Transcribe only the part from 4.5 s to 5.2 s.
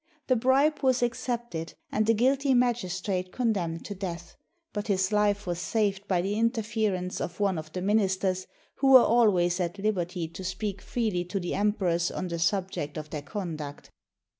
but his